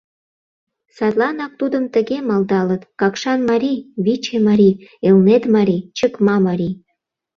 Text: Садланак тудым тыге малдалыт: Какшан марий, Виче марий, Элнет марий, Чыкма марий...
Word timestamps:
Садланак 0.95 1.51
тудым 1.59 1.85
тыге 1.93 2.17
малдалыт: 2.29 2.81
Какшан 2.99 3.39
марий, 3.49 3.79
Виче 4.05 4.37
марий, 4.47 4.75
Элнет 5.07 5.43
марий, 5.55 5.85
Чыкма 5.97 6.35
марий... 6.47 6.73